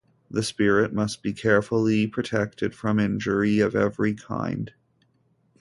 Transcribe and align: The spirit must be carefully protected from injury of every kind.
The 0.31 0.41
spirit 0.41 0.93
must 0.95 1.21
be 1.21 1.31
carefully 1.31 2.07
protected 2.07 2.73
from 2.73 2.99
injury 2.99 3.59
of 3.59 3.75
every 3.75 4.15
kind. 4.15 4.73